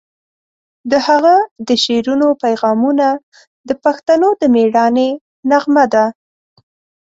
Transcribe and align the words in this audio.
د 0.91 0.93
هغه 1.07 1.35
د 1.67 1.69
شعرونو 1.83 2.27
پیغامونه 2.43 3.07
د 3.67 3.69
پښتنو 3.83 4.27
د 4.41 4.43
میړانې 4.55 5.09
نغمه 5.49 5.85
ده. 5.93 6.05